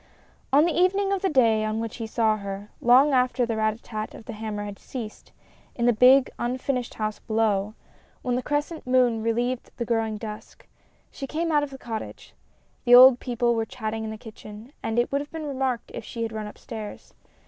[0.51, 3.75] On the evening of the day on which he saw her, long after the rat
[3.83, 5.31] tat tat of the hammer had ceased
[5.75, 7.75] in the big unfinished house below,
[8.23, 10.65] when the crescent moon relieved the growing dusk,
[11.11, 12.35] she came out of MINIATURES 253 the cottage.
[12.85, 16.03] The old people were chatting in the kitchen, and it would have been remarked if
[16.03, 17.13] she had run upstairs.